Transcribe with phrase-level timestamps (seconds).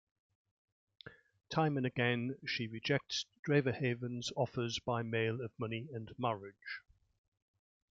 [1.51, 6.79] Time and again, she rejects Dreverhaven's offers by mail of money and marriage.